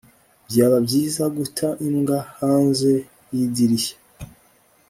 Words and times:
byaba 0.47 0.77
byiza 0.85 1.23
guta 1.37 1.67
imbwa 1.87 2.19
hanze 2.39 2.91
yidirishya 3.35 3.95